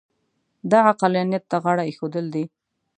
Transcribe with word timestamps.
دا 0.71 0.79
عقلانیت 0.91 1.43
ته 1.51 1.57
غاړه 1.63 1.83
اېښودل 1.85 2.25
دي. 2.35 2.45